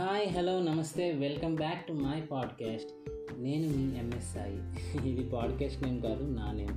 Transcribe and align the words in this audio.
Hi 0.00 0.28
hello 0.28 0.60
నమస్తే 0.60 1.12
welcome 1.12 1.56
back 1.56 1.86
to 1.86 1.92
my 1.92 2.20
podcast. 2.20 3.10
నేను 3.38 3.68
మీ 3.68 3.98
ఎంఎస్ 3.98 4.34
సాయి 4.34 4.58
ఇది 5.10 5.30
పాడ్కాస్ట్ 5.30 5.82
నేమ్ 5.82 6.02
కాదు 6.02 6.24
నా 6.24 6.52
నేమ్. 6.52 6.74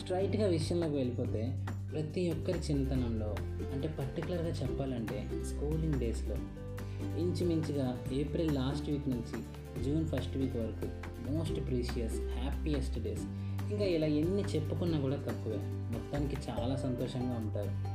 స్ట్రైట్గా 0.00 0.46
విషయంలోకి 0.46 0.94
వెళ్ళిపోతే 0.94 1.66
ప్రతి 1.92 2.30
ఒక్కరి 2.30 2.58
చిన్నతనంలో 2.58 3.34
అంటే 3.72 3.88
పర్టికులర్గా 3.88 4.48
చెప్పాలంటే 4.48 5.28
స్కూలింగ్ 5.44 5.94
డేస్లో 5.94 6.34
ఇంచుమించుగా 7.18 8.04
ఏప్రిల్ 8.12 8.54
లాస్ట్ 8.54 8.90
వీక్ 8.90 9.08
నుంచి 9.08 9.42
జూన్ 9.84 10.06
ఫస్ట్ 10.06 10.36
వీక్ 10.36 10.56
వరకు 10.56 10.88
మోస్ట్ 11.30 11.66
ప్రీషియస్ 11.66 12.20
హ్యాపీయెస్ట్ 12.20 13.02
డేస్. 13.02 13.22
ఇంకా 13.72 13.84
ఇలా 13.84 14.06
ఎన్ని 14.06 14.42
చెప్పుకున్నా 14.42 15.00
కూడా 15.00 15.16
తక్కువే. 15.16 15.58
మొత్తానికి 15.64 16.36
చాలా 16.50 16.76
సంతోషంగా 16.76 17.34
ఉంటారు. 17.34 17.94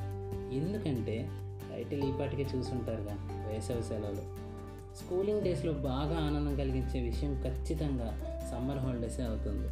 ఎందుకంటే 0.54 1.30
టైటిల్ 1.80 2.04
ఈ 2.04 2.12
చూసుంటారుగా 2.58 3.18
వేసవి 3.48 3.84
సెలవులు. 3.84 4.50
స్కూలింగ్ 4.98 5.42
డేస్లో 5.42 5.74
బాగా 5.74 6.18
ఆనందం 6.18 6.56
కలిగించే 6.56 7.02
విషయం 7.02 7.42
ఖచ్చితంగా 7.44 8.22
సమ్మర్ 8.52 8.78
హాలిడేసే 8.78 9.22
అవుతుంది. 9.24 9.68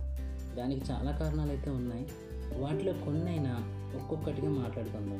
దానికి 0.56 0.92
చాలా 0.92 1.12
కారణాలు 1.12 1.50
అయితే 1.50 1.70
ఉన్నాయి. 1.70 2.06
వాటిలో 2.58 2.94
కొన్నైనా 2.94 3.56
ఒక్కొక్కటిగా 4.02 4.50
మాట్లాడుకుందాం. 4.50 5.20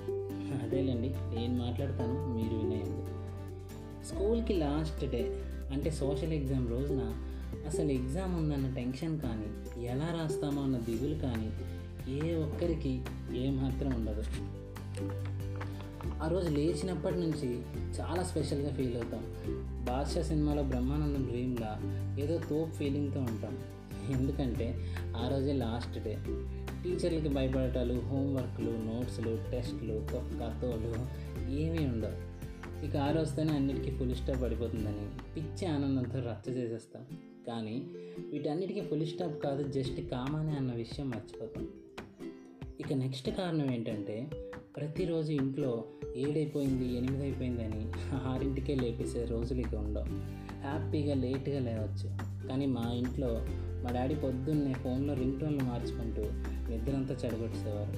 అదేలేండి 0.64 1.10
నేను 1.10 1.58
మాట్లాడతాను 1.58 2.28
మీరు 2.28 2.56
వినేయండి. 2.56 3.06
స్కూల్కి 4.06 4.54
లాస్ట్ 4.54 5.12
డే 5.12 5.44
అంటే 5.72 5.92
సోషల్ 5.92 6.34
ఎగ్జామ్ 6.34 6.70
రోజున 6.70 7.14
అసలు 7.68 7.92
ఎగ్జామ్ 7.92 8.36
ఉందన్న 8.36 8.76
టెన్షన్ 8.76 9.20
కానీ 9.20 9.82
ఎలా 9.86 10.14
రాస్తామో 10.22 10.62
అన్న 10.62 10.78
దిగులు 10.78 11.16
కానీ 11.16 11.52
ఏ 12.14 12.36
ఒక్కరికి 12.36 13.02
ఏమాత్రం 13.34 13.92
ఉండదు. 13.92 14.24
ఆ 16.22 16.28
రోజు 16.28 16.50
లేచినప్పటి 16.50 17.16
నుంచి 17.16 17.62
చాలా 18.00 18.24
స్పెషల్గా 18.24 18.74
ఫీల్ 18.74 18.96
అవుతాం. 18.96 19.34
బాద్షా 19.86 20.22
సినిమాలో 20.22 20.64
బ్రహ్మానందం 20.64 21.24
డ్రీమ్లా 21.24 21.80
ఏదో 22.20 22.38
తోపు 22.50 22.72
ఫీలింగ్తో 22.72 23.20
ఉంటాం. 23.20 23.60
ఎందుకంటే 24.10 24.96
ఆ 25.18 25.28
రోజే 25.28 25.54
లాస్ట్ 25.54 26.04
డే. 26.04 26.18
టీచర్లకి 26.84 27.30
భయపడటాలు 27.30 27.94
హోంవర్క్లు 27.94 28.72
నోట్స్లు 28.72 29.40
టెస్ట్లు 29.52 30.08
కథోలు 30.14 30.94
ఏమీ 31.52 31.86
ఉండవు. 31.86 32.38
ఇక 32.86 32.98
ఆ 32.98 33.12
రోజుతోనే 33.12 33.54
అన్నిటికీ 33.54 33.92
ఫుల్ 33.92 34.16
స్టాప్ 34.16 34.42
పడిపోతుందని 34.42 35.34
పిచ్చి 35.36 35.68
ఆనందంతో 35.68 36.20
రచ్చ 36.20 36.54
చేసేస్తాం. 36.54 37.06
కానీ 37.48 37.86
వీటన్నిటికీ 38.32 38.82
ఫుల్ 38.82 39.08
స్టాప్ 39.08 39.44
కాదు 39.44 39.72
జస్ట్ 39.72 40.02
కామానే 40.02 40.52
అన్న 40.52 40.74
విషయం 40.74 41.10
మర్చిపోతాం. 41.10 41.68
ఇక 42.80 42.94
నెక్స్ట్ 42.94 43.30
కారణం 43.30 43.72
ఏంటంటే 43.72 44.30
ప్రతిరోజు 45.08 45.32
ఇంట్లో 45.32 45.84
ఏడైపోయింది 46.16 46.98
ఎనిమిది 46.98 47.24
అయిపోయిందని 47.24 47.92
ఆరింటికే 48.14 48.76
లేపేసే 48.76 49.26
రోజులు 49.26 49.60
ఇక 49.60 49.76
ఉండవు. 49.76 50.04
హ్యాపీగా 50.04 51.16
లేట్గా 51.16 51.60
లేవచ్చు. 51.60 52.18
కానీ 52.48 52.66
మా 52.66 52.92
ఇంట్లో 52.92 53.28
మా 53.84 53.92
డాడీ 53.92 54.16
పొద్దున్నే 54.16 54.74
ఫోన్లో 54.74 55.14
రింగ్ 55.14 55.40
టోన్లు 55.40 55.64
మార్చుకుంటూ 55.64 56.22
నిద్రంతా 56.72 57.16
చెడగొట్టేసేవారు. 57.26 57.92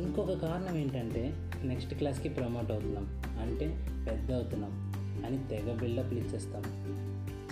ఇంకొక 0.00 0.32
కారణం 0.32 0.76
ఏంటంటే 0.76 1.50
నెక్స్ట్ 1.64 1.94
క్లాస్కి 1.94 2.28
ప్రమోట్ 2.28 2.70
అవుతున్నాం. 2.70 3.22
అంటే 3.40 3.86
పెద్ద 4.10 4.32
అవుతున్నాం 4.32 4.92
అని 5.26 5.38
తెగ 5.48 5.78
బిల్డప్లు 5.80 6.18
ఇచ్చేస్తాం. 6.18 6.62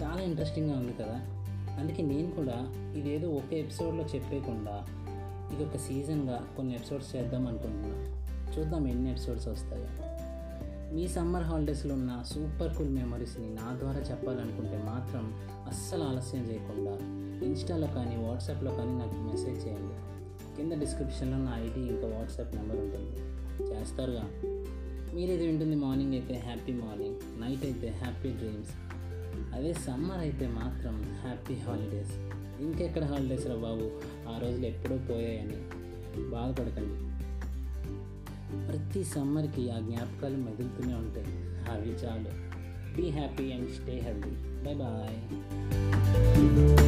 చాలా 0.02 0.20
ఇంట్రెస్టింగ్గా 0.20 0.78
ఉంది 0.78 0.92
కదా? 0.92 1.20
అందుకే 1.80 2.02
నేను 2.02 2.30
కూడా 2.30 2.74
ఇదేదో 2.96 3.30
ఒక 3.30 3.52
ఎపిసోడ్లో 3.52 4.04
చెప్పేయకుండా 4.14 4.86
ఇది 5.54 5.64
ఒక 5.64 5.76
సీజన్గా 5.76 6.48
కొన్ని 6.56 6.74
ఎపిసోడ్స్ 6.74 7.16
చేద్దాం 7.16 7.46
అనుకుంటున్నాను. 7.46 8.17
చూద్దాం 8.56 8.88
ఎన్ని 8.88 9.10
ఎపిసోడ్స్ 9.10 9.48
వస్తాయో. 9.48 10.08
మీ 10.94 11.08
సమ్మర్ 11.08 11.42
హాలిడేస్లో 11.42 11.94
ఉన్న 11.94 12.24
సూపర్ 12.26 12.74
కూల్ 12.74 12.88
మెమరీస్ని 12.88 13.54
నా 13.54 13.78
ద్వారా 13.78 14.00
చెప్పాలనుకుంటే 14.00 14.82
మాత్రం 14.86 15.32
అస్సలు 15.66 16.02
ఆలస్యం 16.02 16.50
చేయకుండా 16.50 16.92
ఇన్స్టాలో 17.46 17.86
కానీ 17.86 18.16
వాట్సాప్లో 18.16 18.70
కానీ 18.70 18.92
నాకు 18.92 19.14
మెసేజ్ 19.14 19.66
చేయండి. 19.66 19.94
కింద 20.56 20.72
డిస్క్రిప్షన్లో 20.72 21.36
నా 21.36 21.58
ఐడి 21.58 21.80
ఇంకా 21.80 22.18
వాట్సాప్ 22.18 22.56
నెంబర్ 22.56 22.76
ఉంటుంది. 22.76 23.16
చేస్తారుగా. 23.70 24.24
మీరు 25.14 25.30
ఇది 25.30 25.46
వింటుంది 25.46 25.76
మార్నింగ్ 25.76 26.12
అయితే 26.12 26.34
హ్యాపీ 26.34 26.72
మార్నింగ్ 26.72 27.16
నైట్ 27.40 27.64
అయితే 27.64 27.88
హ్యాపీ 27.88 28.28
డ్రీమ్స్. 28.30 28.70
అదే 29.54 29.72
సమ్మర్ 29.72 30.18
అయితే 30.18 30.46
మాత్రం 30.46 31.18
హ్యాపీ 31.22 31.54
హాలిడేస్ 31.54 32.12
ఇంకెక్కడ 32.62 33.04
హాలిడేస్ 33.04 33.46
రా 33.46 33.54
బాబు? 33.54 33.90
ఆ 34.28 34.38
రోజులు 34.38 34.66
ఎప్పుడూ 34.66 34.96
పోయాయని 34.96 35.56
బాధపడకండి. 36.30 37.17
ప్రతి 38.68 39.04
సమ్మర్కి 39.04 39.70
ఆ 39.70 39.78
జ్ఞాపకాలు 39.78 40.36
మెదులుతూనే 40.36 40.94
ఉంటాయి. 40.94 41.26
అవి 41.70 41.90
చాలు. 41.90 42.48
Be 42.96 43.10
happy 43.10 43.52
and 43.52 43.70
stay 43.70 44.00
healthy 44.00 44.64
bye 44.64 44.76
bye 44.76 46.87